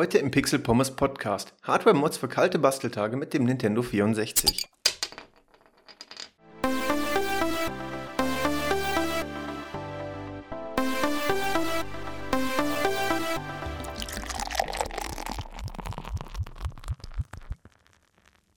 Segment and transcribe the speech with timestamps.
[0.00, 1.52] Heute im Pixel Pommes Podcast.
[1.62, 4.66] Hardware-Mods für kalte Basteltage mit dem Nintendo 64.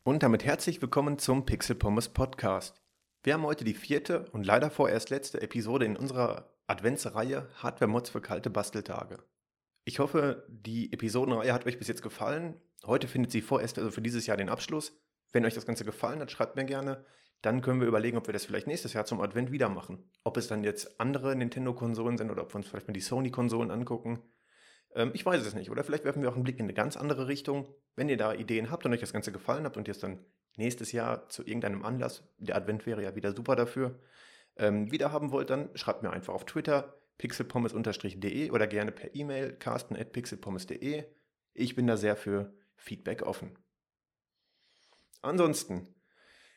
[0.06, 2.82] Und damit herzlich willkommen zum Pixel Pommes Podcast.
[3.22, 8.22] Wir haben heute die vierte und leider vorerst letzte Episode in unserer Adventsreihe Hardware-Mods für
[8.22, 9.18] kalte Basteltage.
[9.86, 12.56] Ich hoffe, die Episodenreihe hat euch bis jetzt gefallen.
[12.86, 14.98] Heute findet sie vorerst also für dieses Jahr den Abschluss.
[15.32, 17.06] Wenn euch das Ganze gefallen hat, schreibt mir gerne.
[17.42, 20.10] Dann können wir überlegen, ob wir das vielleicht nächstes Jahr zum Advent wieder machen.
[20.24, 23.72] Ob es dann jetzt andere Nintendo-Konsolen sind oder ob wir uns vielleicht mal die Sony-Konsolen
[23.72, 24.22] angucken.
[24.96, 25.70] Ähm, ich weiß es nicht.
[25.70, 27.68] Oder vielleicht werfen wir auch einen Blick in eine ganz andere Richtung.
[27.98, 30.24] Wenn ihr da Ideen habt und euch das Ganze gefallen habt und ihr es dann
[30.56, 34.00] nächstes Jahr zu irgendeinem Anlass, der Advent wäre ja wieder super dafür,
[34.56, 39.54] ähm, wieder haben wollt, dann schreibt mir einfach auf Twitter pixelpommes-de oder gerne per E-Mail
[39.54, 41.06] carsten.pixelpommes.de.
[41.54, 43.58] Ich bin da sehr für Feedback offen.
[45.22, 45.88] Ansonsten,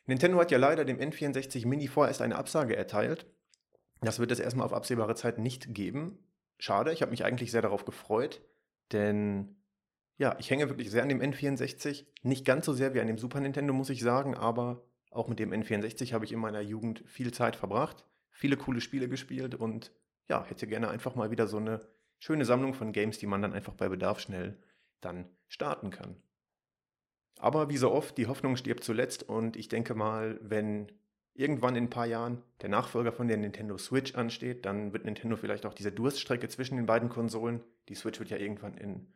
[0.07, 3.27] Nintendo hat ja leider dem N64 Mini vorerst eine Absage erteilt.
[4.01, 6.19] Das wird es erstmal auf absehbare Zeit nicht geben.
[6.59, 8.43] Schade, ich habe mich eigentlich sehr darauf gefreut,
[8.93, 9.57] denn
[10.19, 12.07] ja, ich hänge wirklich sehr an dem N64.
[12.23, 15.39] Nicht ganz so sehr wie an dem Super Nintendo, muss ich sagen, aber auch mit
[15.39, 19.93] dem N64 habe ich in meiner Jugend viel Zeit verbracht, viele coole Spiele gespielt und
[20.29, 21.81] ja, hätte gerne einfach mal wieder so eine
[22.19, 24.59] schöne Sammlung von Games, die man dann einfach bei Bedarf schnell
[25.01, 26.17] dann starten kann.
[27.39, 30.91] Aber wie so oft, die Hoffnung stirbt zuletzt und ich denke mal, wenn
[31.35, 35.37] irgendwann in ein paar Jahren der Nachfolger von der Nintendo Switch ansteht, dann wird Nintendo
[35.37, 39.13] vielleicht auch diese Durststrecke zwischen den beiden Konsolen, die Switch wird ja irgendwann in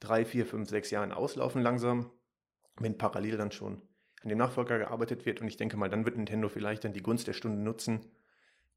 [0.00, 2.10] drei, vier, fünf, sechs Jahren auslaufen langsam,
[2.76, 3.80] wenn parallel dann schon
[4.22, 7.02] an dem Nachfolger gearbeitet wird und ich denke mal, dann wird Nintendo vielleicht dann die
[7.02, 8.04] Gunst der Stunde nutzen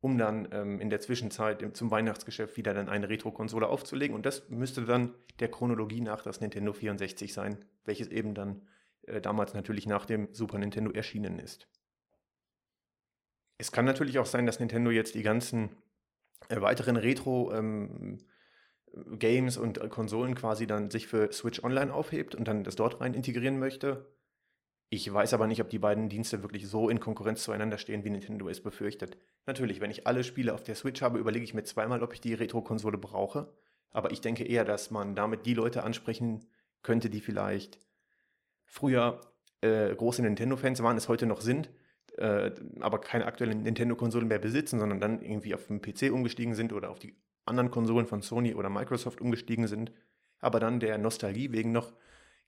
[0.06, 4.16] um dann ähm, in der Zwischenzeit zum Weihnachtsgeschäft wieder dann eine Retro-Konsole aufzulegen.
[4.16, 8.62] Und das müsste dann der Chronologie nach das Nintendo 64 sein, welches eben dann
[9.08, 11.68] äh, damals natürlich nach dem Super Nintendo erschienen ist.
[13.58, 15.72] Es kann natürlich auch sein, dass Nintendo jetzt die ganzen
[16.50, 18.20] äh, weiteren Retro- ähm,
[19.18, 23.02] Games und äh, Konsolen quasi dann sich für Switch Online aufhebt und dann das dort
[23.02, 24.06] rein integrieren möchte.
[24.90, 28.12] Ich weiß aber nicht, ob die beiden Dienste wirklich so in Konkurrenz zueinander stehen, wie
[28.12, 29.18] Nintendo es befürchtet.
[29.46, 32.22] Natürlich, wenn ich alle Spiele auf der Switch habe, überlege ich mir zweimal, ob ich
[32.22, 33.52] die Retro-Konsole brauche.
[33.90, 36.46] Aber ich denke eher, dass man damit die Leute ansprechen
[36.84, 37.80] könnte, die vielleicht
[38.66, 39.22] früher
[39.62, 41.72] äh, große Nintendo-Fans waren, es heute noch sind,
[42.18, 46.74] äh, aber keine aktuellen Nintendo-Konsolen mehr besitzen, sondern dann irgendwie auf den PC umgestiegen sind
[46.74, 47.16] oder auf die
[47.46, 49.92] anderen Konsolen von Sony oder Microsoft umgestiegen sind,
[50.40, 51.94] aber dann der Nostalgie wegen noch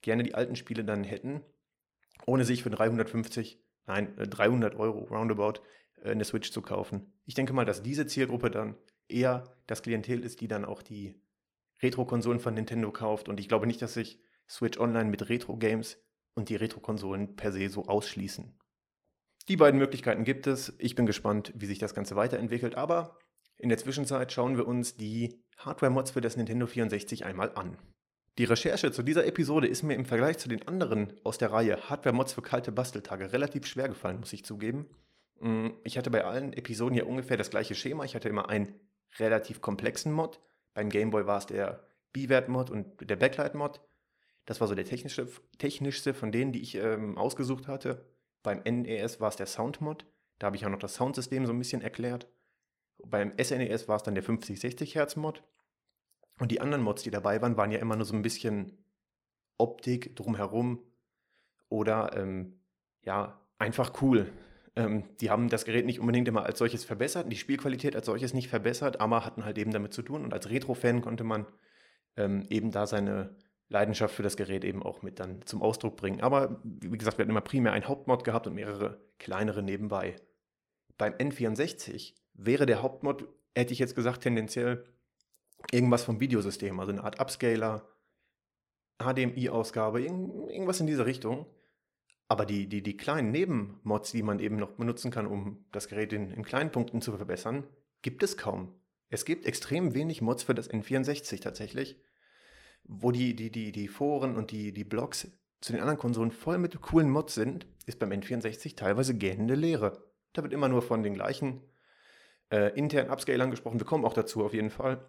[0.02, 1.42] gerne die alten Spiele dann hätten
[2.26, 5.60] ohne sich für 350, nein, 300 äh, Euro roundabout
[6.02, 7.12] äh, eine Switch zu kaufen.
[7.24, 8.76] Ich denke mal, dass diese Zielgruppe dann
[9.08, 11.20] eher das Klientel ist, die dann auch die
[11.82, 13.28] Retro-Konsolen von Nintendo kauft.
[13.28, 15.98] Und ich glaube nicht, dass sich Switch Online mit Retro-Games
[16.34, 18.58] und die Retro-Konsolen per se so ausschließen.
[19.48, 20.74] Die beiden Möglichkeiten gibt es.
[20.78, 22.74] Ich bin gespannt, wie sich das Ganze weiterentwickelt.
[22.74, 23.18] Aber
[23.56, 27.76] in der Zwischenzeit schauen wir uns die Hardware-Mods für das Nintendo 64 einmal an.
[28.38, 31.90] Die Recherche zu dieser Episode ist mir im Vergleich zu den anderen aus der Reihe
[31.90, 34.86] Hardware-Mods für kalte Basteltage relativ schwer gefallen, muss ich zugeben.
[35.40, 38.04] Mm, ich hatte bei allen Episoden hier ungefähr das gleiche Schema.
[38.04, 38.78] Ich hatte immer einen
[39.18, 40.38] relativ komplexen Mod.
[40.72, 43.80] Beim Gameboy war es der B-Wert-Mod und der Backlight-Mod.
[44.46, 45.26] Das war so der technische,
[45.58, 48.06] technischste von denen, die ich ähm, ausgesucht hatte.
[48.44, 50.06] Beim NES war es der Sound-Mod.
[50.38, 52.28] Da habe ich auch noch das Soundsystem so ein bisschen erklärt.
[53.04, 55.42] Beim SNES war es dann der 50-60 Hertz-Mod.
[56.38, 58.78] Und die anderen Mods, die dabei waren, waren ja immer nur so ein bisschen
[59.56, 60.80] Optik drumherum
[61.68, 62.60] oder ähm,
[63.02, 64.30] ja, einfach cool.
[64.76, 68.34] Ähm, die haben das Gerät nicht unbedingt immer als solches verbessert, die Spielqualität als solches
[68.34, 70.24] nicht verbessert, aber hatten halt eben damit zu tun.
[70.24, 71.46] Und als Retro-Fan konnte man
[72.16, 73.34] ähm, eben da seine
[73.68, 76.20] Leidenschaft für das Gerät eben auch mit dann zum Ausdruck bringen.
[76.20, 80.16] Aber wie gesagt, wir hatten immer primär einen Hauptmod gehabt und mehrere kleinere nebenbei.
[80.96, 84.84] Beim N64 wäre der Hauptmod, hätte ich jetzt gesagt, tendenziell
[85.70, 87.86] irgendwas vom Videosystem, also eine Art Upscaler,
[88.98, 91.46] HDMI-Ausgabe, irgendwas in diese Richtung.
[92.26, 96.12] Aber die, die, die kleinen Nebenmods, die man eben noch benutzen kann, um das Gerät
[96.12, 97.64] in, in kleinen Punkten zu verbessern,
[98.02, 98.74] gibt es kaum.
[99.08, 101.98] Es gibt extrem wenig Mods für das N64 tatsächlich,
[102.84, 105.30] wo die, die, die, die Foren und die, die Blogs
[105.60, 110.04] zu den anderen Konsolen voll mit coolen Mods sind, ist beim N64 teilweise gähnende Leere.
[110.34, 111.62] Da wird immer nur von den gleichen
[112.52, 113.80] äh, internen Upscalern gesprochen.
[113.80, 115.02] Wir kommen auch dazu auf jeden Fall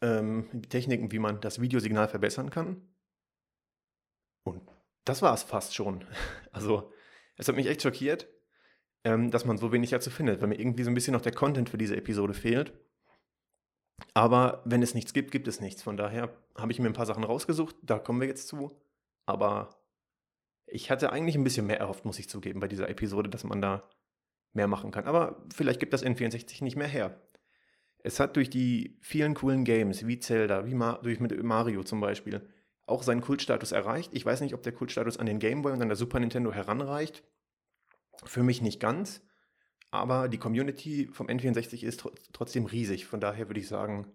[0.00, 2.82] ähm, Techniken, wie man das Videosignal verbessern kann.
[4.44, 4.62] Und
[5.04, 6.04] das war es fast schon.
[6.50, 6.92] Also,
[7.36, 8.26] es hat mich echt schockiert,
[9.04, 11.34] ähm, dass man so wenig dazu findet, weil mir irgendwie so ein bisschen noch der
[11.34, 12.72] Content für diese Episode fehlt.
[14.14, 15.82] Aber wenn es nichts gibt, gibt es nichts.
[15.82, 18.80] Von daher habe ich mir ein paar Sachen rausgesucht, da kommen wir jetzt zu.
[19.26, 19.78] Aber
[20.66, 23.62] ich hatte eigentlich ein bisschen mehr erhofft, muss ich zugeben, bei dieser Episode, dass man
[23.62, 23.88] da
[24.52, 25.04] mehr machen kann.
[25.04, 27.20] Aber vielleicht gibt das N64 nicht mehr her.
[28.02, 32.48] Es hat durch die vielen coolen Games wie Zelda, wie Ma durch Mario zum Beispiel,
[32.86, 34.14] auch seinen Kultstatus erreicht.
[34.14, 36.52] Ich weiß nicht, ob der Kultstatus an den Game Boy und an der Super Nintendo
[36.52, 37.22] heranreicht.
[38.24, 39.22] Für mich nicht ganz.
[39.90, 43.06] Aber die Community vom N64 ist tr trotzdem riesig.
[43.06, 44.06] Von daher würde ich sagen,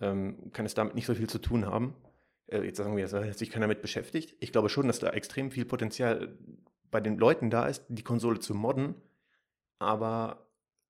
[0.00, 1.94] ähm, kann es damit nicht so viel zu tun haben.
[2.46, 4.36] Äh, jetzt sagen wir, dass sich keiner damit beschäftigt.
[4.40, 6.38] Ich glaube schon, dass da extrem viel Potenzial
[6.90, 8.94] bei den Leuten da ist, die Konsole zu modden.
[9.78, 10.45] Aber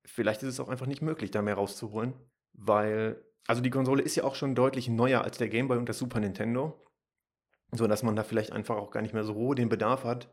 [0.06, 2.14] vielleicht ist es auch einfach nicht möglich, da mehr rauszuholen.
[2.52, 5.86] Weil, also die Konsole ist ja auch schon deutlich neuer als der Game Boy und
[5.86, 6.82] der Super Nintendo.
[7.72, 10.28] So dass man da vielleicht einfach auch gar nicht mehr so den Bedarf hat,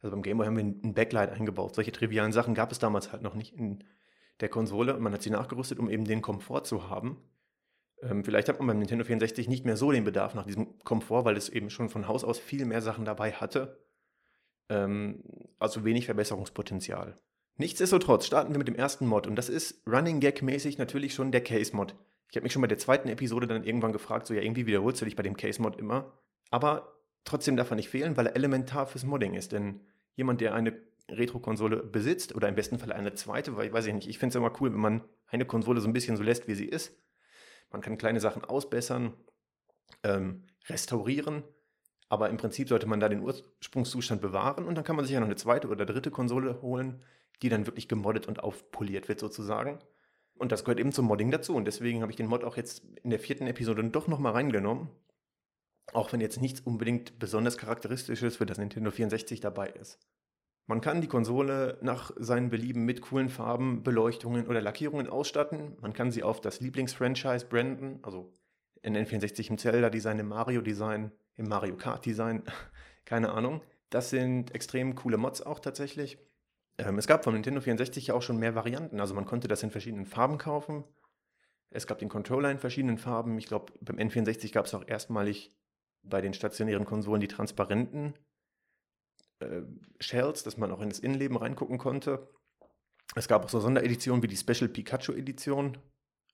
[0.00, 1.74] also beim Gameboy haben wir ein Backlight eingebaut.
[1.74, 3.82] Solche trivialen Sachen gab es damals halt noch nicht in
[4.40, 7.16] der Konsole und man hat sie nachgerüstet, um eben den Komfort zu haben.
[8.02, 11.24] Ähm, vielleicht hat man beim Nintendo 64 nicht mehr so den Bedarf nach diesem Komfort,
[11.24, 13.82] weil es eben schon von Haus aus viel mehr Sachen dabei hatte.
[14.68, 15.24] Ähm,
[15.58, 17.16] also wenig Verbesserungspotenzial.
[17.58, 21.42] Nichtsdestotrotz starten wir mit dem ersten Mod und das ist Running Gag-mäßig natürlich schon der
[21.42, 21.94] Case-Mod.
[22.30, 25.00] Ich habe mich schon bei der zweiten Episode dann irgendwann gefragt, so ja, irgendwie wiederholst
[25.00, 26.12] du dich bei dem Case-Mod immer.
[26.50, 29.52] Aber trotzdem darf er nicht fehlen, weil er elementar fürs Modding ist.
[29.52, 29.80] Denn
[30.16, 30.76] jemand, der eine
[31.10, 34.30] Retro-Konsole besitzt oder im besten Fall eine zweite, weil ich weiß ich nicht, ich finde
[34.30, 36.98] es immer cool, wenn man eine Konsole so ein bisschen so lässt, wie sie ist.
[37.70, 39.14] Man kann kleine Sachen ausbessern,
[40.02, 41.44] ähm, restaurieren,
[42.08, 45.20] aber im Prinzip sollte man da den Ursprungszustand bewahren und dann kann man sich ja
[45.20, 47.02] noch eine zweite oder dritte Konsole holen,
[47.42, 49.78] die dann wirklich gemoddet und aufpoliert wird sozusagen.
[50.38, 52.84] Und das gehört eben zum Modding dazu und deswegen habe ich den Mod auch jetzt
[53.02, 54.90] in der vierten Episode doch nochmal reingenommen
[55.92, 59.98] auch wenn jetzt nichts unbedingt besonders Charakteristisches für das Nintendo 64 dabei ist.
[60.66, 65.76] Man kann die Konsole nach seinen Belieben mit coolen Farben, Beleuchtungen oder Lackierungen ausstatten.
[65.80, 68.36] Man kann sie auf das Lieblingsfranchise branden, also
[68.82, 72.42] in N64 im Zelda-Design, im Mario-Design, im Mario Kart-Design,
[73.04, 73.62] keine Ahnung.
[73.90, 76.18] Das sind extrem coole Mods auch tatsächlich.
[76.78, 79.62] Ähm, es gab vom Nintendo 64 ja auch schon mehr Varianten, also man konnte das
[79.62, 80.84] in verschiedenen Farben kaufen.
[81.70, 83.38] Es gab den Controller in verschiedenen Farben.
[83.38, 85.54] Ich glaube, beim N64 gab es auch erstmalig
[86.02, 88.14] bei den stationären Konsolen die transparenten
[89.40, 89.62] äh,
[90.00, 92.28] Shells, dass man auch ins Innenleben reingucken konnte.
[93.14, 95.78] Es gab auch so Sondereditionen wie die Special Pikachu Edition.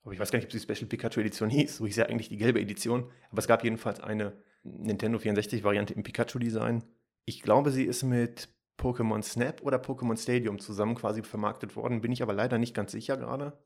[0.03, 1.77] Aber ich weiß gar nicht, ob die Special Pikachu Edition hieß.
[1.77, 3.11] So hieß ja eigentlich die gelbe Edition.
[3.29, 6.83] Aber es gab jedenfalls eine Nintendo 64 Variante im Pikachu Design.
[7.25, 12.01] Ich glaube, sie ist mit Pokémon Snap oder Pokémon Stadium zusammen quasi vermarktet worden.
[12.01, 13.57] Bin ich aber leider nicht ganz sicher gerade.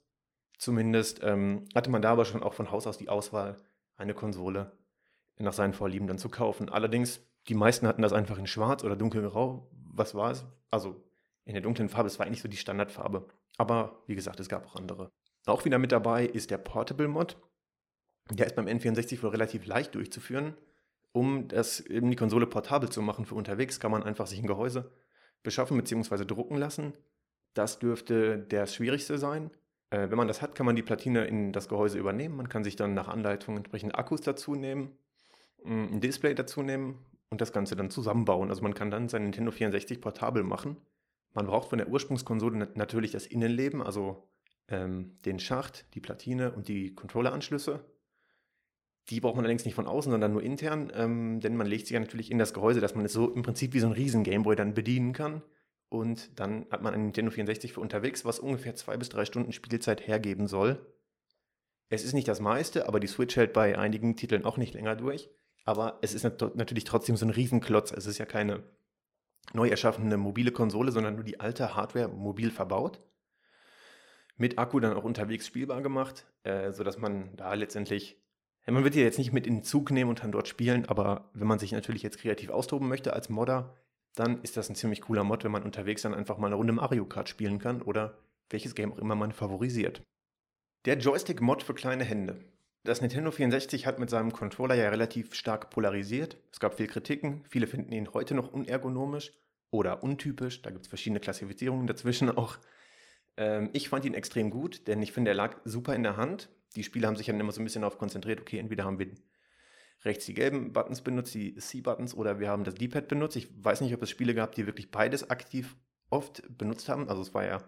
[0.57, 3.57] Zumindest ähm, hatte man da aber schon auch von Haus aus die Auswahl,
[3.95, 4.71] eine Konsole
[5.39, 6.69] nach seinen Vorlieben dann zu kaufen.
[6.69, 9.69] Allerdings, die meisten hatten das einfach in schwarz oder dunkelgrau.
[9.93, 10.45] Was war es?
[10.71, 11.03] Also
[11.45, 13.27] in der dunklen Farbe, es war eigentlich so die Standardfarbe.
[13.57, 15.11] Aber wie gesagt, es gab auch andere.
[15.45, 17.37] Auch wieder mit dabei ist der Portable Mod.
[18.31, 20.55] Der ist beim N64 wohl relativ leicht durchzuführen.
[21.11, 24.47] Um das eben die Konsole portabel zu machen für unterwegs, kann man einfach sich ein
[24.47, 24.91] Gehäuse
[25.43, 26.25] beschaffen bzw.
[26.25, 26.93] drucken lassen.
[27.53, 29.49] Das dürfte der schwierigste sein.
[29.89, 32.35] Äh, wenn man das hat, kann man die Platine in das Gehäuse übernehmen.
[32.35, 34.97] Man kann sich dann nach Anleitung entsprechend Akkus dazu nehmen
[35.67, 38.49] ein Display dazu nehmen und das Ganze dann zusammenbauen.
[38.49, 40.77] Also man kann dann sein Nintendo 64 portabel machen.
[41.33, 44.27] Man braucht von der Ursprungskonsole natürlich das Innenleben, also
[44.69, 47.83] ähm, den Schacht, die Platine und die Controlleranschlüsse.
[49.09, 51.93] Die braucht man allerdings nicht von außen, sondern nur intern, ähm, denn man legt sie
[51.93, 54.23] ja natürlich in das Gehäuse, dass man es so im Prinzip wie so ein riesen
[54.23, 55.41] Gameboy dann bedienen kann.
[55.89, 59.53] Und dann hat man ein Nintendo 64 für unterwegs, was ungefähr zwei bis drei Stunden
[59.53, 60.85] Spielzeit hergeben soll.
[61.89, 64.95] Es ist nicht das meiste, aber die Switch hält bei einigen Titeln auch nicht länger
[64.95, 65.29] durch.
[65.63, 67.91] Aber es ist natürlich trotzdem so ein Riesenklotz.
[67.91, 68.63] Es ist ja keine
[69.53, 73.01] neu erschaffene mobile Konsole, sondern nur die alte Hardware mobil verbaut.
[74.35, 78.21] Mit Akku dann auch unterwegs spielbar gemacht, äh, sodass man da letztendlich,
[78.73, 81.29] man wird die jetzt nicht mit in den Zug nehmen und dann dort spielen, aber
[81.33, 83.75] wenn man sich natürlich jetzt kreativ austoben möchte als Modder,
[84.15, 86.73] dann ist das ein ziemlich cooler Mod, wenn man unterwegs dann einfach mal eine Runde
[86.73, 88.17] Mario Kart spielen kann oder
[88.49, 90.01] welches Game auch immer man favorisiert.
[90.85, 92.39] Der Joystick-Mod für kleine Hände.
[92.83, 96.37] Das Nintendo 64 hat mit seinem Controller ja relativ stark polarisiert.
[96.51, 97.43] Es gab viel Kritiken.
[97.49, 99.33] Viele finden ihn heute noch unergonomisch
[99.71, 100.61] oder untypisch.
[100.61, 102.57] Da gibt es verschiedene Klassifizierungen dazwischen auch.
[103.35, 106.49] Ähm, ich fand ihn extrem gut, denn ich finde, er lag super in der Hand.
[106.75, 109.07] Die Spieler haben sich dann immer so ein bisschen darauf konzentriert, okay, entweder haben wir
[110.03, 113.35] rechts die gelben Buttons benutzt, die C-Buttons, oder wir haben das D-Pad benutzt.
[113.35, 115.75] Ich weiß nicht, ob es Spiele gab, die wirklich beides aktiv
[116.09, 117.09] oft benutzt haben.
[117.09, 117.63] Also es war ja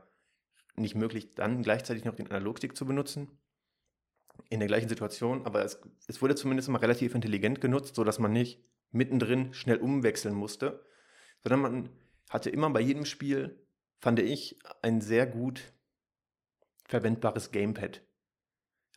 [0.76, 3.28] nicht möglich, dann gleichzeitig noch den Analogstick zu benutzen
[4.50, 8.32] in der gleichen Situation, aber es, es wurde zumindest mal relativ intelligent genutzt, sodass man
[8.32, 10.86] nicht mittendrin schnell umwechseln musste,
[11.42, 11.90] sondern man
[12.30, 13.60] hatte immer bei jedem Spiel,
[14.00, 15.74] fand ich, ein sehr gut
[16.86, 18.02] verwendbares Gamepad.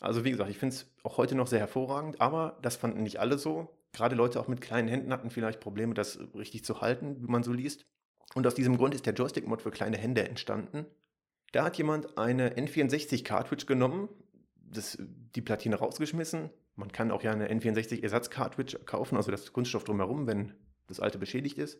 [0.02, 3.20] Also wie gesagt, ich finde es auch heute noch sehr hervorragend, aber das fanden nicht
[3.20, 3.72] alle so.
[3.92, 7.44] Gerade Leute auch mit kleinen Händen hatten vielleicht Probleme, das richtig zu halten, wie man
[7.44, 7.86] so liest.
[8.34, 10.86] Und aus diesem Grund ist der Joystick-Mod für kleine Hände entstanden.
[11.52, 14.08] Da hat jemand eine N64-Cartridge genommen,
[14.56, 16.50] das, die Platine rausgeschmissen.
[16.74, 20.54] Man kann auch ja eine N64-Ersatz-Cartridge kaufen, also das Kunststoff drumherum, wenn
[20.88, 21.78] das alte beschädigt ist.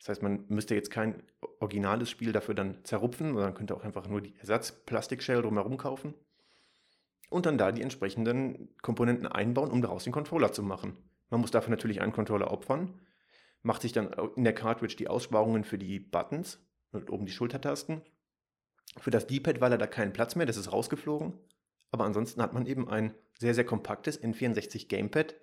[0.00, 1.22] Das heißt, man müsste jetzt kein
[1.60, 6.14] originales Spiel dafür dann zerrupfen, sondern könnte auch einfach nur die Ersatz-Plastik-Shell drumherum kaufen.
[7.34, 10.96] Und dann da die entsprechenden Komponenten einbauen, um daraus den Controller zu machen.
[11.30, 13.00] Man muss dafür natürlich einen Controller opfern,
[13.62, 18.02] macht sich dann in der Cartridge die Aussparungen für die Buttons und oben die Schultertasten.
[18.98, 21.32] Für das D-Pad war leider kein Platz mehr, das ist rausgeflogen.
[21.90, 25.34] Aber ansonsten hat man eben ein sehr, sehr kompaktes N64 Gamepad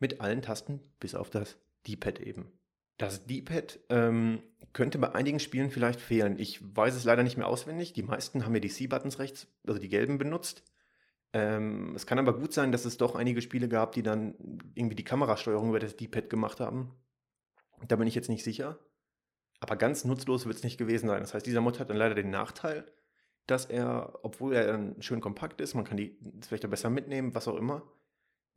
[0.00, 2.50] mit allen Tasten, bis auf das D-Pad eben.
[2.98, 6.40] Das D-Pad ähm, könnte bei einigen Spielen vielleicht fehlen.
[6.40, 7.92] Ich weiß es leider nicht mehr auswendig.
[7.92, 10.64] Die meisten haben ja die C-Buttons rechts, also die gelben benutzt.
[11.32, 14.34] Ähm, es kann aber gut sein, dass es doch einige Spiele gab, die dann
[14.74, 16.90] irgendwie die Kamerasteuerung über das D-Pad gemacht haben.
[17.86, 18.78] Da bin ich jetzt nicht sicher.
[19.60, 21.20] Aber ganz nutzlos wird es nicht gewesen sein.
[21.20, 22.90] Das heißt, dieser Mod hat dann leider den Nachteil,
[23.46, 27.34] dass er, obwohl er dann schön kompakt ist, man kann die vielleicht auch besser mitnehmen,
[27.34, 27.82] was auch immer,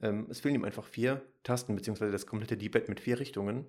[0.01, 3.65] ähm, es fehlen ihm einfach vier Tasten, beziehungsweise das komplette D-Pad mit vier Richtungen.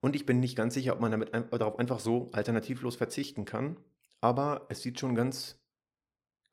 [0.00, 3.44] Und ich bin nicht ganz sicher, ob man damit ein, darauf einfach so alternativlos verzichten
[3.44, 3.76] kann.
[4.20, 5.58] Aber es sieht schon ganz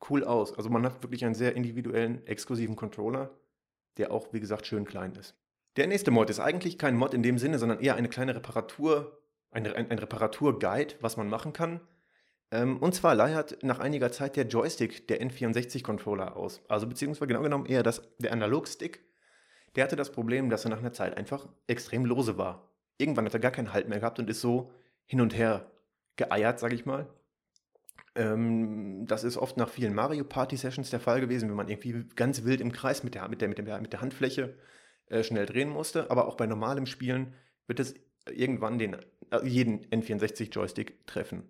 [0.10, 0.56] cool aus.
[0.56, 3.32] Also man hat wirklich einen sehr individuellen, exklusiven Controller,
[3.98, 5.36] der auch, wie gesagt, schön klein ist.
[5.76, 9.20] Der nächste Mod ist eigentlich kein Mod in dem Sinne, sondern eher eine kleine Reparatur,
[9.52, 11.80] ein, ein, ein Reparaturguide, was man machen kann.
[12.52, 16.62] Ähm, und zwar leiert nach einiger Zeit der Joystick der N64-Controller aus.
[16.68, 19.04] Also beziehungsweise genau genommen eher das, der Analogstick.
[19.76, 23.34] Der hatte das Problem, dass er nach einer Zeit einfach extrem lose war irgendwann hat
[23.34, 24.72] er gar keinen Halt mehr gehabt und ist so
[25.06, 25.72] hin und her
[26.18, 27.08] geeiert, sag ich mal.
[28.16, 32.06] Ähm, das ist oft nach vielen Mario Party Sessions der Fall gewesen, wenn man irgendwie
[32.16, 34.58] ganz wild im Kreis mit der, mit der, mit der, mit der Handfläche
[35.08, 36.10] äh, schnell drehen musste.
[36.12, 37.34] Aber auch bei normalem Spielen
[37.68, 37.96] wird es
[38.30, 38.96] irgendwann den,
[39.32, 41.44] äh, jeden N64-Joystick treffen.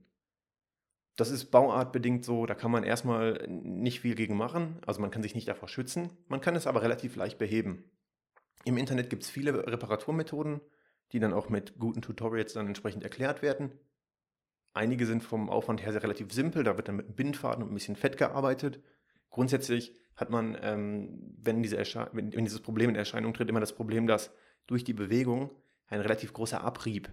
[1.15, 4.77] Das ist bauartbedingt so, da kann man erstmal nicht viel gegen machen.
[4.85, 6.09] Also man kann sich nicht davor schützen.
[6.27, 7.83] Man kann es aber relativ leicht beheben.
[8.63, 10.61] Im Internet gibt es viele Reparaturmethoden
[11.11, 13.71] die dann auch mit guten Tutorials dann entsprechend erklärt werden.
[14.73, 17.71] Einige sind vom Aufwand her sehr relativ simpel, da wird dann mit einem Bindfaden und
[17.71, 18.81] ein bisschen Fett gearbeitet.
[19.29, 23.73] Grundsätzlich hat man, ähm, wenn, diese wenn, wenn dieses Problem in Erscheinung tritt, immer das
[23.73, 24.31] Problem, dass
[24.67, 25.49] durch die Bewegung
[25.87, 27.11] ein relativ großer Abrieb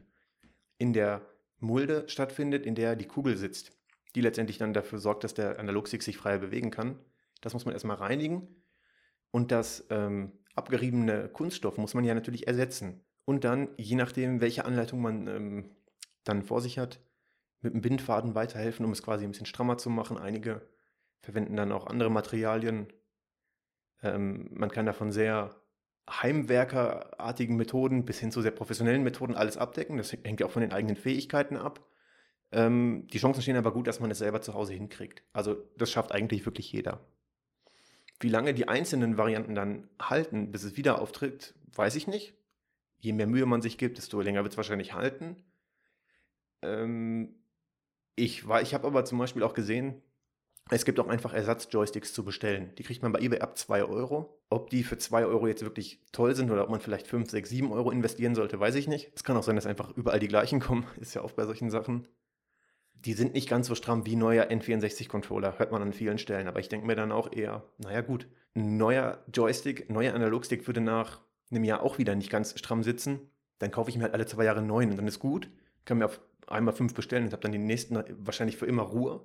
[0.79, 1.23] in der
[1.59, 3.73] Mulde stattfindet, in der die Kugel sitzt,
[4.15, 6.99] die letztendlich dann dafür sorgt, dass der Analogstick sich freier bewegen kann.
[7.41, 8.49] Das muss man erstmal reinigen
[9.31, 14.65] und das ähm, abgeriebene Kunststoff muss man ja natürlich ersetzen und dann, je nachdem, welche
[14.65, 15.71] Anleitung man ähm,
[16.25, 17.01] dann vor sich hat,
[17.67, 20.17] mit dem Bindfaden weiterhelfen, um es quasi ein bisschen strammer zu machen.
[20.17, 20.63] Einige
[21.21, 22.89] verwenden dann auch andere Materialien.
[24.03, 25.55] Ähm, man kann davon sehr
[26.09, 29.97] heimwerkerartigen Methoden bis hin zu sehr professionellen Methoden alles abdecken.
[29.97, 31.85] Das hängt ja auch von den eigenen Fähigkeiten ab.
[32.53, 35.25] Ähm, die Chancen stehen aber gut, dass man es selber zu Hause hinkriegt.
[35.33, 37.01] Also das schafft eigentlich wirklich jeder.
[38.21, 42.35] Wie lange die einzelnen Varianten dann halten, bis es wieder auftritt, weiß ich nicht
[42.99, 45.37] je mehr Mühe man sich gibt, desto länger wird es wahrscheinlich halten.
[46.63, 47.37] Ähm,
[48.17, 50.03] ich ich habe aber zum Beispiel auch gesehen,
[50.69, 52.73] es gibt auch einfach Ersatz-Joysticks zu bestellen.
[52.77, 54.41] Die kriegt man bei eBay ab 2 Euro.
[54.51, 57.49] Ob die für 2 Euro jetzt wirklich toll sind oder ob man vielleicht 5, 6,
[57.49, 59.13] 7 Euro investieren sollte, weiß ich nicht.
[59.15, 60.87] Es kann auch sein, dass einfach überall die gleichen kommen.
[61.01, 62.09] Ist ja oft bei solchen Sachen.
[62.95, 66.49] Die sind nicht ganz so stramm wie neuer N64-Controller, hört man an vielen Stellen.
[66.49, 70.81] Aber ich denke mir dann auch eher, naja gut, ein neuer Joystick, neuer Analogstick würde
[70.81, 71.21] nach
[71.51, 74.45] einem Jahr auch wieder nicht ganz stramm sitzen, dann kaufe ich mir halt alle zwei
[74.45, 75.49] Jahre neun und dann ist gut.
[75.87, 79.25] Kann mir auf einmal fünf bestellen und habe dann die nächsten wahrscheinlich für immer Ruhe.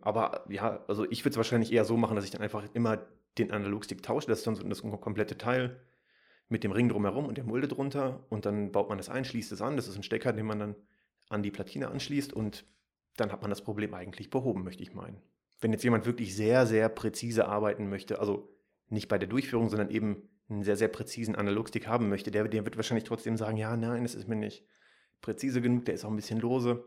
[0.00, 2.98] Aber ja, also ich würde es wahrscheinlich eher so machen, dass ich dann einfach immer
[3.38, 4.26] den Analogstick tausche.
[4.26, 5.80] Das ist dann so das komplette Teil
[6.48, 8.26] mit dem Ring drumherum und der Mulde drunter.
[8.28, 9.76] Und dann baut man das ein, schließt es an.
[9.76, 10.76] Das ist ein Stecker, den man dann
[11.28, 12.32] an die Platine anschließt.
[12.32, 12.64] Und
[13.16, 15.22] dann hat man das Problem eigentlich behoben, möchte ich meinen.
[15.60, 18.52] Wenn jetzt jemand wirklich sehr, sehr präzise arbeiten möchte, also
[18.88, 22.64] nicht bei der Durchführung, sondern eben einen sehr, sehr präzisen Analogstick haben möchte, der, der
[22.64, 24.64] wird wahrscheinlich trotzdem sagen, ja, nein, das ist mir nicht
[25.22, 26.84] präzise genug, der ist auch ein bisschen lose.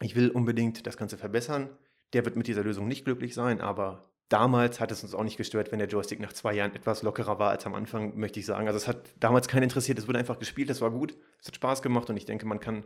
[0.00, 1.76] Ich will unbedingt das Ganze verbessern.
[2.14, 5.36] Der wird mit dieser Lösung nicht glücklich sein, aber damals hat es uns auch nicht
[5.36, 8.46] gestört, wenn der Joystick nach zwei Jahren etwas lockerer war als am Anfang, möchte ich
[8.46, 8.66] sagen.
[8.66, 11.56] Also es hat damals keinen interessiert, es wurde einfach gespielt, es war gut, es hat
[11.56, 12.84] Spaß gemacht und ich denke, man kann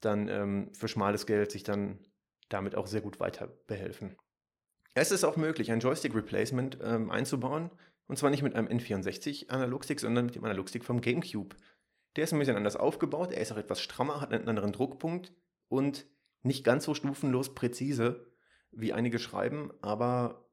[0.00, 1.98] dann ähm, für schmales Geld sich dann
[2.48, 4.16] damit auch sehr gut weiter behelfen.
[4.94, 7.70] Es ist auch möglich, ein Joystick-Replacement ähm, einzubauen.
[8.08, 11.56] Und zwar nicht mit einem N64-Analogstick, sondern mit dem Analogstick vom GameCube.
[12.16, 15.32] Der ist ein bisschen anders aufgebaut, er ist auch etwas strammer, hat einen anderen Druckpunkt
[15.68, 16.06] und
[16.42, 18.26] nicht ganz so stufenlos präzise,
[18.70, 20.48] wie einige schreiben, aber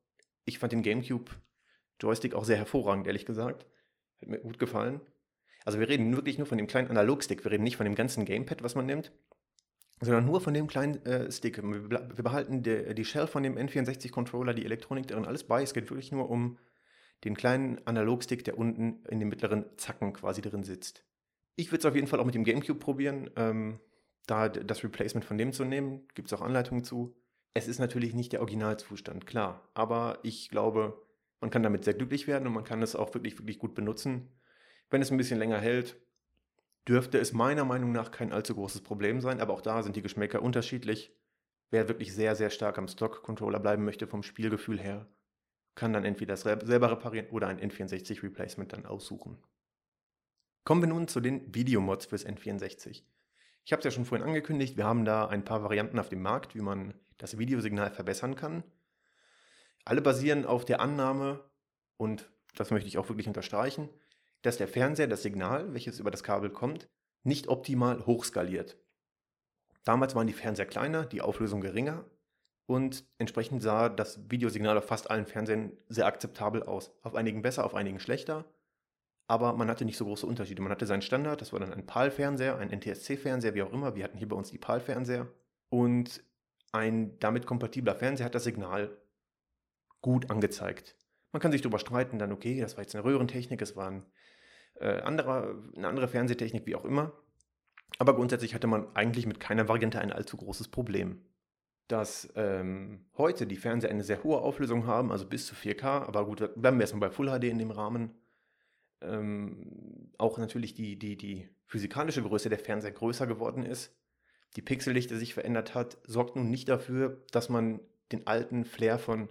[0.46, 3.68] Ich fand den GameCube-Joystick auch sehr hervorragend, ehrlich gesagt.
[4.20, 5.00] Hat mir gut gefallen.
[5.64, 7.44] Also wir reden wirklich nur von dem kleinen Analogstick.
[7.44, 9.12] Wir reden nicht von dem ganzen Gamepad, was man nimmt,
[10.02, 11.62] sondern nur von dem kleinen äh, Stick.
[11.62, 15.62] Wir, behalten die, die, Shell von dem N64-Controller, die Elektronik darin, alles bei.
[15.62, 16.58] Es geht wirklich nur um
[17.24, 21.06] den kleinen Analogstick, der unten in den mittleren Zacken quasi drin sitzt.
[21.60, 23.82] Ich würde es auf jeden Fall auch mit dem GameCube probieren, ähm,
[24.28, 26.08] da das Replacement von dem zu nehmen.
[26.16, 27.18] Gibt es auch Anleitungen zu.
[27.54, 29.70] Es ist natürlich nicht der Originalzustand, klar.
[29.74, 31.06] Aber ich glaube,
[31.42, 34.30] man kann damit sehr glücklich werden und man kann es auch wirklich, wirklich gut benutzen.
[34.90, 35.98] Wenn es ein bisschen länger hält,
[36.88, 39.42] dürfte es meiner Meinung nach kein allzu großes Problem sein.
[39.42, 41.14] Aber auch da sind die Geschmäcker unterschiedlich.
[41.72, 45.10] Wer wirklich sehr, sehr stark am Stock-Controller bleiben möchte vom Spielgefühl her,
[45.76, 49.44] kann dann entweder das selber reparieren oder ein N64 Replacement dann aussuchen.
[50.64, 53.04] Kommen wir nun zu den Videomods fürs N64.
[53.66, 56.22] Ich habe es ja schon vorhin angekündigt, wir haben da ein paar Varianten auf dem
[56.22, 58.64] Markt, wie man das Videosignal verbessern kann.
[59.86, 61.44] Alle basieren auf der Annahme,
[61.98, 63.90] und das möchte ich auch wirklich unterstreichen,
[64.42, 66.90] dass der Fernseher das Signal, welches über das Kabel kommt,
[67.24, 68.78] nicht optimal hochskaliert.
[69.84, 72.06] Damals waren die Fernseher kleiner, die Auflösung geringer
[72.66, 76.92] und entsprechend sah das Videosignal auf fast allen Fernsehern sehr akzeptabel aus.
[77.02, 78.46] Auf einigen besser, auf einigen schlechter,
[79.30, 80.64] aber man hatte nicht so große Unterschiede.
[80.64, 83.96] Man hatte seinen Standard, das war dann ein PAL-Fernseher, ein NTSC-Fernseher, wie auch immer.
[83.96, 85.28] Wir hatten hier bei uns die PAL-Fernseher
[85.70, 86.24] und
[86.72, 88.98] ein damit kompatibler Fernseher hat das Signal
[90.02, 90.96] gut angezeigt.
[91.32, 94.06] Man kann sich darüber streiten, dann okay, das war jetzt eine Röhrentechnik, es war ein,
[94.80, 97.14] äh, anderer, eine andere Fernsehtechnik, wie auch immer.
[98.00, 101.22] Aber grundsätzlich hatte man eigentlich mit keiner Variante ein allzu großes Problem.
[101.88, 106.26] Dass ähm, heute die Fernseher eine sehr hohe Auflösung haben, also bis zu 4K, aber
[106.26, 108.19] gut, bleiben wir erstmal bei Full HD in dem Rahmen.
[109.02, 113.96] Ähm, auch natürlich die, die, die physikalische Größe der Fernseher größer geworden ist
[114.56, 117.80] die Pixeldichte sich verändert hat, sorgt nun nicht dafür, dass man
[118.12, 119.30] den alten Flair von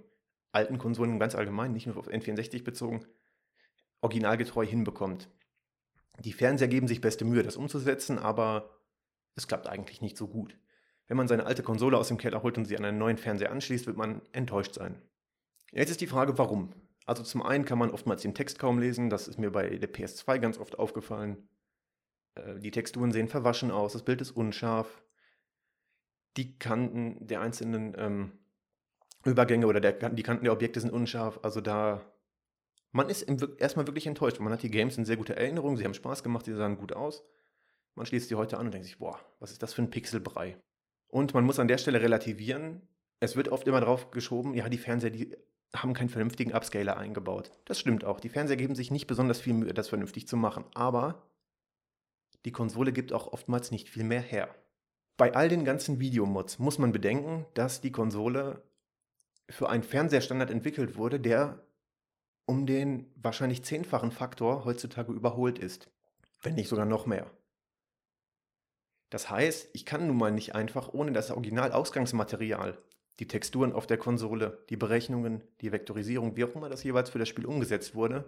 [0.53, 3.05] alten Konsolen ganz allgemein, nicht nur auf N64 bezogen,
[4.01, 5.29] originalgetreu hinbekommt.
[6.21, 8.81] Die Fernseher geben sich beste Mühe, das umzusetzen, aber
[9.35, 10.57] es klappt eigentlich nicht so gut.
[11.07, 13.51] Wenn man seine alte Konsole aus dem Keller holt und sie an einen neuen Fernseher
[13.51, 15.01] anschließt, wird man enttäuscht sein.
[15.73, 16.73] Jetzt ist die Frage, warum?
[17.09, 19.90] Also zum einen kann man oftmals den Text kaum lesen, das ist mir bei der
[19.90, 21.49] PS2 ganz oft aufgefallen.
[22.35, 25.03] Äh, die Texturen sehen verwaschen aus, das Bild ist unscharf,
[26.37, 28.33] die Kanten der einzelnen ähm,
[29.25, 31.40] Übergänge oder der, die Kanten der Objekte sind unscharf.
[31.42, 32.05] Also da,
[32.92, 34.38] man ist im, erstmal wirklich enttäuscht.
[34.38, 36.92] Man hat die Games in sehr gute Erinnerung, sie haben Spaß gemacht, sie sahen gut
[36.92, 37.25] aus.
[37.94, 40.59] Man schließt sie heute an und denkt sich, boah, was ist das für ein Pixelbrei?
[41.07, 42.87] Und man muss an der Stelle relativieren.
[43.18, 45.35] Es wird oft immer drauf geschoben, ja, die Fernseher, die
[45.74, 47.50] haben keinen vernünftigen Upscaler eingebaut.
[47.64, 48.20] Das stimmt auch.
[48.20, 50.64] Die Fernseher geben sich nicht besonders viel Mühe, das vernünftig zu machen.
[50.74, 51.28] Aber
[52.44, 54.54] die Konsole gibt auch oftmals nicht viel mehr her.
[55.16, 58.62] Bei all den ganzen Videomods muss man bedenken, dass die Konsole
[59.50, 61.62] für einen Fernsehstandard entwickelt wurde, der
[62.46, 65.90] um den wahrscheinlich zehnfachen Faktor heutzutage überholt ist,
[66.40, 67.31] wenn nicht sogar noch mehr.
[69.11, 72.78] Das heißt, ich kann nun mal nicht einfach ohne das Original-Ausgangsmaterial,
[73.18, 77.18] die Texturen auf der Konsole, die Berechnungen, die Vektorisierung, wie auch immer das jeweils für
[77.18, 78.24] das Spiel umgesetzt wurde,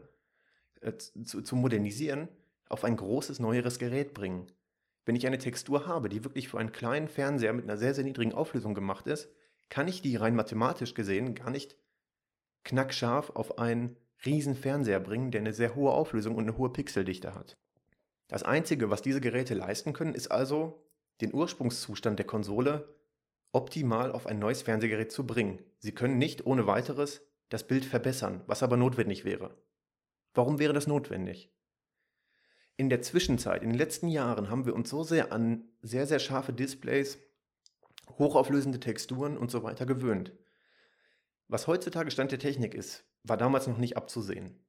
[0.81, 2.29] äh, zu, zu modernisieren,
[2.69, 4.51] auf ein großes, neueres Gerät bringen.
[5.05, 8.05] Wenn ich eine Textur habe, die wirklich für einen kleinen Fernseher mit einer sehr, sehr
[8.05, 9.29] niedrigen Auflösung gemacht ist,
[9.69, 11.77] kann ich die rein mathematisch gesehen gar nicht
[12.65, 17.35] knackscharf auf einen riesen Fernseher bringen, der eine sehr hohe Auflösung und eine hohe Pixeldichte
[17.35, 17.57] hat.
[18.29, 20.85] Das Einzige, was diese Geräte leisten können, ist also,
[21.21, 22.89] den Ursprungszustand der Konsole
[23.53, 25.63] optimal auf ein neues Fernsehgerät zu bringen.
[25.79, 29.57] Sie können nicht ohne weiteres das Bild verbessern, was aber notwendig wäre.
[30.35, 31.53] Warum wäre das notwendig?
[32.81, 36.19] in der Zwischenzeit, in den letzten Jahren, haben wir uns so sehr an sehr, sehr
[36.19, 37.19] scharfe Displays,
[38.19, 40.33] hochauflösende Texturen und so weiter gewöhnt.
[41.47, 44.65] Was heutzutage Stand der Technik ist, war damals noch nicht abzusehen.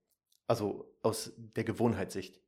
[0.46, 2.42] Also aus der Gewohnheitssicht.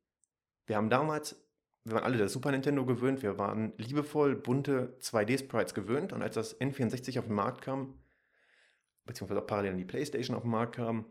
[0.66, 1.42] Wir haben damals,
[1.84, 6.34] wir waren alle das Super Nintendo gewöhnt, wir waren liebevoll bunte 2D-Sprites gewöhnt und als
[6.34, 7.98] das N64 auf den Markt kam,
[9.04, 11.04] beziehungsweise auch parallel an die PlayStation auf den Markt kam,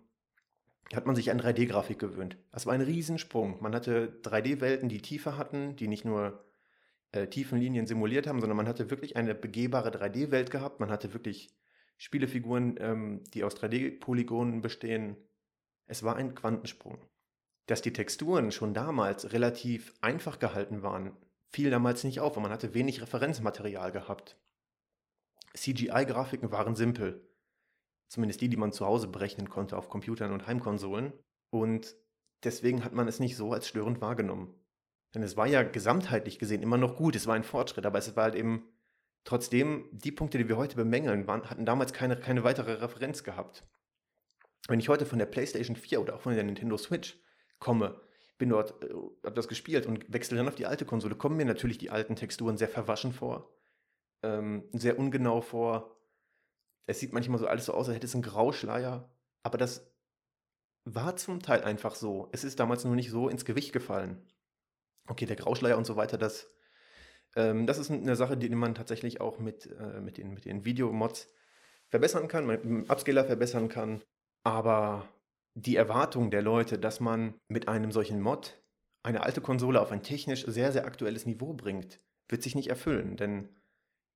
[0.94, 2.38] hat man sich an 3D-Grafik gewöhnt.
[2.52, 3.62] Das war ein Riesensprung.
[3.62, 6.44] Man hatte 3D-Welten, die Tiefe hatten, die nicht nur
[7.12, 10.80] äh, Tiefenlinien simuliert haben, sondern man hatte wirklich eine begehbare 3D-Welt gehabt.
[10.80, 11.56] Man hatte wirklich
[11.98, 15.16] Spielefiguren, ähm, die aus 3D-Polygonen bestehen.
[15.86, 16.98] Es war ein Quantensprung.
[17.68, 21.16] Dass die Texturen schon damals relativ einfach gehalten waren,
[21.48, 24.38] fiel damals nicht auf, weil man hatte wenig Referenzmaterial gehabt.
[25.56, 27.30] CGI-Grafiken waren simpel.
[28.10, 31.14] Zumindest die, die man zu Hause berechnen konnte auf Computern und Heimkonsolen.
[31.52, 31.96] Und
[32.44, 34.54] deswegen hat man es nicht so als störend wahrgenommen.
[35.14, 38.16] Denn es war ja gesamtheitlich gesehen immer noch gut, es war ein Fortschritt, aber es
[38.16, 38.68] war halt eben
[39.24, 43.64] trotzdem, die Punkte, die wir heute bemängeln, waren, hatten damals keine, keine weitere Referenz gehabt.
[44.68, 47.22] Wenn ich heute von der PlayStation 4 oder auch von der Nintendo Switch
[47.60, 48.00] komme,
[48.38, 51.46] bin dort, äh, habe das gespielt und wechsle dann auf die alte Konsole, kommen mir
[51.46, 53.54] natürlich die alten Texturen sehr verwaschen vor,
[54.24, 55.98] ähm, sehr ungenau vor.
[56.86, 59.10] Es sieht manchmal so alles so aus, als hätte es einen Grauschleier,
[59.44, 59.94] aber das
[60.86, 62.30] war zum Teil einfach so.
[62.32, 64.22] Es ist damals nur nicht so ins Gewicht gefallen.
[65.08, 66.52] Okay, der Grauschleier und so weiter, das,
[67.36, 70.66] ähm, das ist eine Sache, die man tatsächlich auch mit, äh, mit den, mit den
[70.66, 71.30] Videomods
[71.88, 74.02] verbessern kann, mit dem Upscaler verbessern kann.
[74.44, 75.08] Aber
[75.56, 78.62] die Erwartung der Leute, dass man mit einem solchen Mod
[79.04, 83.18] eine alte Konsole auf ein technisch sehr, sehr aktuelles Niveau bringt, wird sich nicht erfüllen,
[83.18, 83.50] denn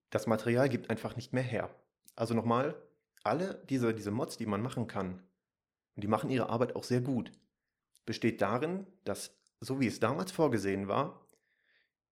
[0.10, 1.70] das Material gibt einfach nicht mehr her.
[2.16, 2.76] Also nochmal,
[3.24, 5.22] alle diese, diese Mods, die man machen kann,
[5.96, 7.32] und die machen ihre Arbeit auch sehr gut,
[8.06, 11.28] besteht darin, dass, so wie es damals vorgesehen war,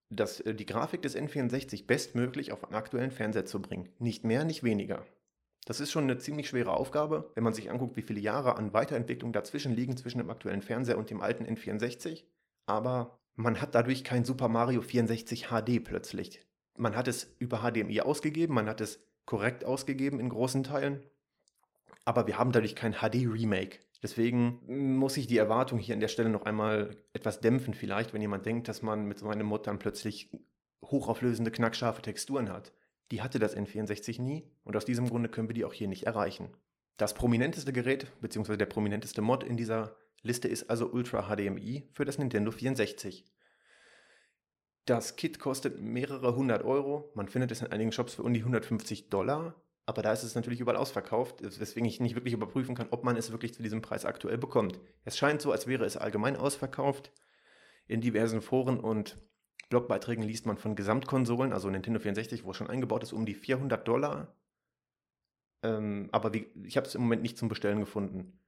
[0.09, 3.89] dass äh, die Grafik des N64 bestmöglich auf einen aktuellen Fernseher zu bringen.
[3.99, 5.05] Nicht mehr, nicht weniger.
[5.65, 8.73] Das ist schon eine ziemlich schwere Aufgabe, wenn man sich anguckt, wie viele Jahre an
[8.73, 12.23] Weiterentwicklung dazwischen liegen zwischen dem aktuellen Fernseher und dem alten N64.
[12.67, 16.45] Aber man hat dadurch kein Super Mario 64 HD plötzlich.
[16.77, 21.03] Man hat es über HDMI ausgegeben, man hat es korrekt ausgegeben in großen Teilen,
[22.05, 23.79] aber wir haben dadurch kein HD-Remake.
[24.03, 24.59] Deswegen
[24.97, 28.45] muss ich die Erwartung hier an der Stelle noch einmal etwas dämpfen, vielleicht, wenn jemand
[28.45, 30.29] denkt, dass man mit so einem Mod dann plötzlich
[30.83, 32.71] hochauflösende, knackscharfe Texturen hat.
[33.11, 36.03] Die hatte das N64 nie und aus diesem Grunde können wir die auch hier nicht
[36.07, 36.49] erreichen.
[36.97, 38.57] Das prominenteste Gerät bzw.
[38.57, 43.25] der prominenteste Mod in dieser Liste ist also Ultra HDMI für das Nintendo 64.
[44.85, 47.11] Das Kit kostet mehrere hundert Euro.
[47.15, 49.55] Man findet es in einigen Shops für um die 150 Dollar.
[49.87, 53.17] Aber da ist es natürlich überall ausverkauft, weswegen ich nicht wirklich überprüfen kann, ob man
[53.17, 54.79] es wirklich zu diesem Preis aktuell bekommt.
[55.03, 57.11] Es scheint so, als wäre es allgemein ausverkauft.
[57.87, 59.15] In diversen Foren und
[59.69, 63.33] Blogbeiträgen liest man von Gesamtkonsolen, also Nintendo 64, wo es schon eingebaut ist, um die
[63.33, 64.35] 400 Dollar.
[65.63, 68.39] Ähm, aber wie, ich habe es im Moment nicht zum Bestellen gefunden.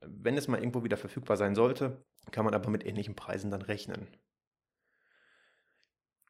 [0.00, 3.62] Wenn es mal irgendwo wieder verfügbar sein sollte, kann man aber mit ähnlichen Preisen dann
[3.62, 4.06] rechnen.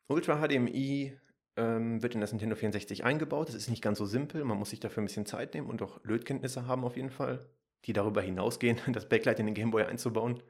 [0.09, 1.19] Ultra HDMI
[1.57, 3.49] ähm, wird in das Nintendo 64 eingebaut.
[3.49, 4.45] Das ist nicht ganz so simpel.
[4.45, 7.49] Man muss sich dafür ein bisschen Zeit nehmen und auch Lötkenntnisse haben auf jeden Fall,
[7.85, 10.43] die darüber hinausgehen, das Backlight in den Gameboy einzubauen.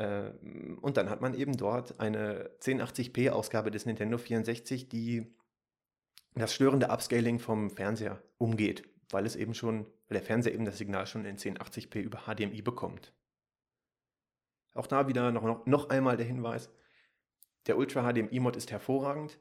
[0.00, 5.26] Ähm, und dann hat man eben dort eine 1080p-Ausgabe des Nintendo 64, die
[6.34, 10.78] das störende Upscaling vom Fernseher umgeht, weil es eben schon, weil der Fernseher eben das
[10.78, 13.12] Signal schon in 1080p über HDMI bekommt.
[14.72, 16.70] Auch da wieder noch, noch, noch einmal der Hinweis,
[17.66, 19.38] der Ultra HDMI-Mod ist hervorragend,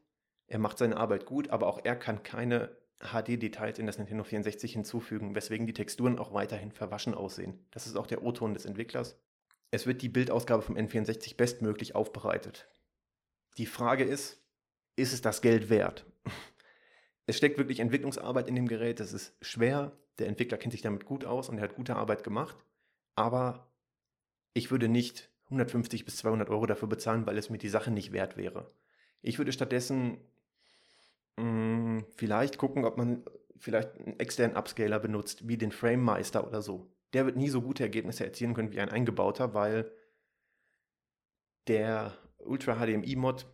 [0.47, 4.73] er macht seine Arbeit gut, aber auch er kann keine HD-Details in das Nintendo 64
[4.73, 7.65] hinzufügen, weswegen die Texturen auch weiterhin verwaschen aussehen.
[7.71, 9.17] Das ist auch der O-Ton des Entwicklers.
[9.71, 12.67] Es wird die Bildausgabe vom N64 bestmöglich aufbereitet.
[13.57, 14.41] Die Frage ist,
[14.95, 16.05] ist es das Geld wert?
[17.25, 21.05] Es steckt wirklich Entwicklungsarbeit in dem Gerät, das ist schwer, der Entwickler kennt sich damit
[21.05, 22.57] gut aus und er hat gute Arbeit gemacht,
[23.15, 23.71] aber
[24.53, 28.13] ich würde nicht 150 bis 200 Euro dafür bezahlen, weil es mir die Sache nicht
[28.13, 28.65] wert wäre.
[29.21, 30.17] Ich würde stattdessen
[31.37, 33.23] mh, hm, vielleicht gucken, ob man
[33.57, 37.61] vielleicht einen externen Upscaler benutzt, wie den Frame Meister oder so der wird nie so
[37.61, 39.91] gute Ergebnisse erzielen können wie ein eingebauter, weil
[41.67, 43.45] der Ultra HDMI Mod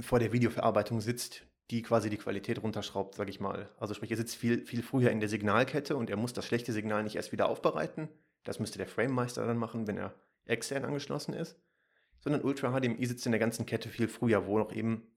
[0.00, 3.70] vor der Videoverarbeitung sitzt, die quasi die Qualität runterschraubt, sage ich mal.
[3.78, 6.72] Also sprich, er sitzt viel, viel früher in der Signalkette und er muss das schlechte
[6.72, 8.08] Signal nicht erst wieder aufbereiten.
[8.44, 11.58] Das müsste der Framemeister dann machen, wenn er extern angeschlossen ist.
[12.20, 15.08] Sondern Ultra HDMI sitzt in der ganzen Kette viel früher, wo noch eben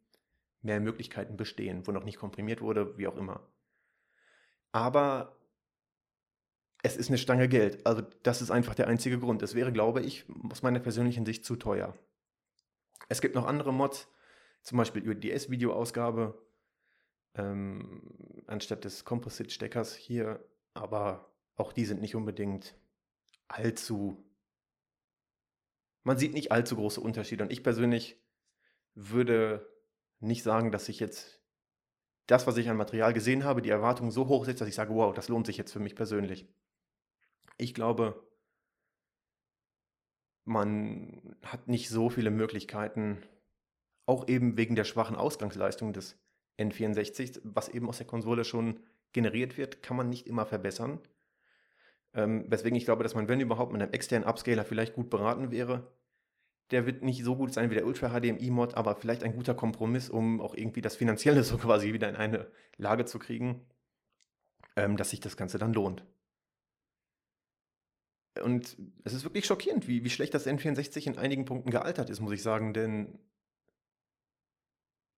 [0.61, 3.47] mehr Möglichkeiten bestehen, wo noch nicht komprimiert wurde, wie auch immer.
[4.71, 5.38] Aber
[6.81, 7.85] es ist eine Stange Geld.
[7.85, 9.41] Also das ist einfach der einzige Grund.
[9.41, 11.97] Es wäre, glaube ich, aus meiner persönlichen Sicht zu teuer.
[13.09, 14.07] Es gibt noch andere Mods,
[14.63, 16.39] zum Beispiel UDS-Videoausgabe
[17.35, 18.01] ähm,
[18.47, 22.75] anstatt des Composite-Steckers hier, aber auch die sind nicht unbedingt
[23.47, 24.23] allzu.
[26.03, 28.21] Man sieht nicht allzu große Unterschiede und ich persönlich
[28.95, 29.67] würde
[30.19, 31.41] nicht sagen, dass ich jetzt
[32.27, 34.93] das, was ich an Material gesehen habe, die Erwartungen so hoch setze, dass ich sage,
[34.93, 36.47] wow, das lohnt sich jetzt für mich persönlich.
[37.59, 38.25] Ich glaube,
[40.45, 43.21] man hat nicht so viele Möglichkeiten,
[44.05, 46.17] auch eben wegen der schwachen Ausgangsleistung des
[46.57, 48.79] N64, was eben aus der Konsole schon
[49.11, 50.99] generiert wird, kann man nicht immer verbessern.
[52.13, 55.51] Ähm, weswegen ich glaube, dass man, wenn überhaupt, mit einem externen Upscaler vielleicht gut beraten
[55.51, 55.91] wäre.
[56.71, 60.09] Der wird nicht so gut sein wie der Ultra HDMI-Mod, aber vielleicht ein guter Kompromiss,
[60.09, 63.65] um auch irgendwie das Finanzielle so quasi wieder in eine Lage zu kriegen,
[64.77, 66.05] ähm, dass sich das Ganze dann lohnt.
[68.43, 72.19] Und es ist wirklich schockierend, wie, wie schlecht das N64 in einigen Punkten gealtert ist,
[72.19, 72.73] muss ich sagen.
[72.73, 73.19] Denn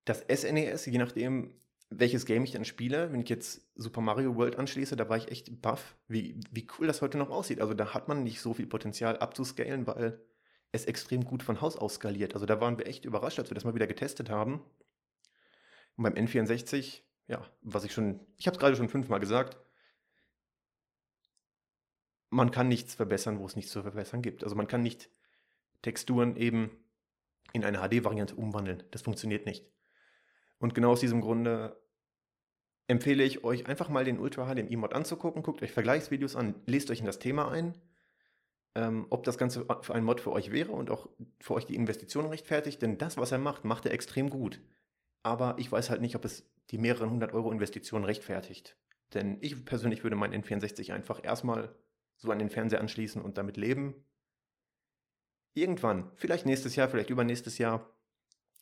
[0.06, 1.54] das SNES, e je nachdem,
[1.92, 3.12] welches Game ich dann spiele.
[3.12, 6.88] Wenn ich jetzt Super Mario World anschließe, da war ich echt baff, wie, wie cool
[6.88, 7.62] das heute noch aussieht.
[7.62, 10.20] Also da hat man nicht so viel Potenzial abzuscalen, weil
[10.72, 12.34] es extrem gut von Haus aus skaliert.
[12.34, 14.62] Also da waren wir echt überrascht, als wir das mal wieder getestet haben.
[15.98, 19.58] Und beim N64, ja, was ich schon, ich habe es gerade schon fünfmal gesagt,
[22.32, 24.44] man kann nichts verbessern, wo es nichts zu verbessern gibt.
[24.44, 25.10] Also man kann nicht
[25.82, 26.72] Texturen eben
[27.54, 28.84] in eine HD-Variante umwandeln.
[28.92, 29.70] Das funktioniert nicht.
[30.58, 31.80] Und genau aus diesem Grunde
[32.88, 35.44] empfehle ich euch einfach mal den Ultra HDMI-Mod anzugucken.
[35.44, 37.76] Guckt euch Vergleichsvideos an, lest euch in das Thema ein,
[38.76, 41.10] ähm, ob das Ganze für einen Mod für euch wäre und auch
[41.42, 42.82] für euch die Investition rechtfertigt.
[42.82, 44.62] Denn das, was er macht, macht er extrem gut.
[45.22, 48.78] Aber ich weiß halt nicht, ob es die mehreren hundert Euro Investition rechtfertigt.
[49.14, 51.76] Denn ich persönlich würde meinen N64 einfach erstmal
[52.22, 53.96] so an den Fernseher anschließen und damit leben.
[55.54, 57.90] Irgendwann, vielleicht nächstes Jahr, vielleicht übernächstes Jahr,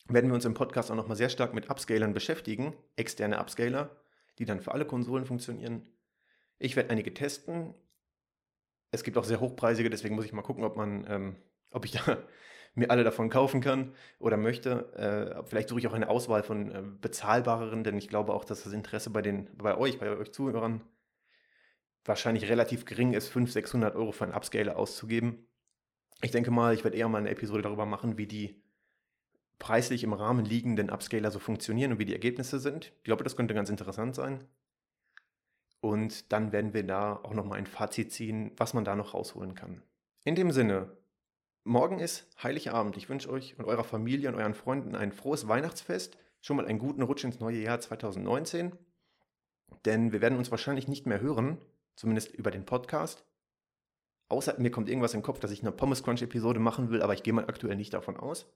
[0.08, 3.96] werden wir uns im Podcast auch nochmal sehr stark mit Upscalern beschäftigen, externe Upscaler,
[4.38, 5.86] die dann für alle Konsolen funktionieren.
[6.58, 7.74] Ich werde einige testen.
[8.90, 11.36] Es gibt auch sehr hochpreisige, deswegen muss ich mal gucken, ob man, ähm,
[11.70, 12.18] ob ich da
[12.74, 14.92] mir alle davon kaufen kann oder möchte.
[14.94, 18.64] Äh, vielleicht suche ich auch eine Auswahl von äh, bezahlbareren, denn ich glaube auch, dass
[18.64, 20.82] das Interesse bei, den, bei euch, bei euch Zuhörern
[22.04, 25.46] wahrscheinlich relativ gering ist, 500, 600 Euro für einen Upscaler auszugeben.
[26.22, 28.62] Ich denke mal, ich werde eher mal eine Episode darüber machen, wie die
[29.58, 32.92] preislich im Rahmen liegenden Upscaler so funktionieren und wie die Ergebnisse sind.
[32.98, 34.46] Ich glaube, das könnte ganz interessant sein.
[35.80, 39.54] Und dann werden wir da auch nochmal ein Fazit ziehen, was man da noch rausholen
[39.54, 39.82] kann.
[40.24, 40.96] In dem Sinne,
[41.64, 42.96] morgen ist Heiligabend.
[42.96, 46.18] Ich wünsche euch und eurer Familie und euren Freunden ein frohes Weihnachtsfest.
[46.42, 48.72] Schon mal einen guten Rutsch ins neue Jahr 2019.
[49.84, 51.58] Denn wir werden uns wahrscheinlich nicht mehr hören,
[52.00, 53.24] zumindest über den Podcast.
[54.28, 57.12] Außer mir kommt irgendwas im Kopf, dass ich eine Pommes Crunch Episode machen will, aber
[57.12, 58.50] ich gehe mal aktuell nicht davon aus.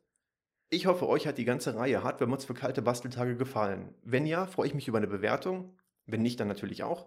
[0.71, 3.95] Ich hoffe, euch hat die ganze Reihe Hardware-Mods für kalte Basteltage gefallen.
[4.03, 5.77] Wenn ja, freue ich mich über eine Bewertung.
[6.07, 7.07] Wenn nicht, dann natürlich auch.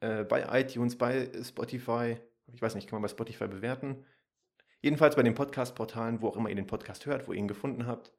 [0.00, 2.16] Äh, bei iTunes, bei Spotify.
[2.52, 4.04] Ich weiß nicht, kann man bei Spotify bewerten.
[4.82, 7.86] Jedenfalls bei den Podcast-Portalen, wo auch immer ihr den Podcast hört, wo ihr ihn gefunden
[7.86, 8.12] habt.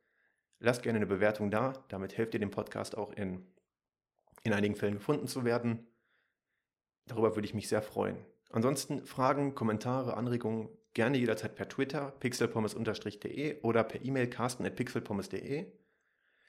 [0.59, 1.73] Lasst gerne eine Bewertung da.
[1.87, 3.45] Damit helft ihr dem Podcast auch in,
[4.43, 5.87] in einigen Fällen gefunden zu werden.
[7.07, 8.17] Darüber würde ich mich sehr freuen.
[8.49, 15.71] Ansonsten Fragen, Kommentare, Anregungen gerne jederzeit per Twitter pixelpommes-de oder per E-Mail carsten.pixelpommes.de.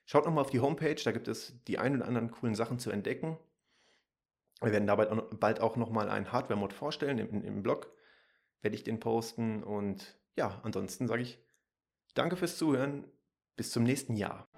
[0.06, 2.90] Schaut nochmal auf die Homepage, da gibt es die ein oder anderen coolen Sachen zu
[2.90, 3.38] entdecken.
[4.60, 7.90] Wir werden dabei bald auch nochmal einen Hardware-Mod vorstellen im, im Blog.
[8.60, 11.38] Werde ich den posten und ja, ansonsten sage ich
[12.14, 13.04] danke fürs Zuhören.
[13.56, 14.48] Bis zum nächsten Jahr.